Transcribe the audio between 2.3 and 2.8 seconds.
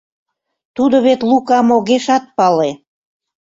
пале.